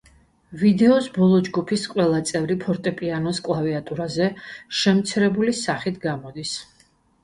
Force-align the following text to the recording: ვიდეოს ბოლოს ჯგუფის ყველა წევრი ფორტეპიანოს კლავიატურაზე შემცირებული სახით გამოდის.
ვიდეოს 0.61 1.09
ბოლოს 1.17 1.43
ჯგუფის 1.49 1.83
ყველა 1.91 2.23
წევრი 2.31 2.57
ფორტეპიანოს 2.65 3.45
კლავიატურაზე 3.51 4.33
შემცირებული 4.83 5.59
სახით 5.65 6.07
გამოდის. 6.13 6.61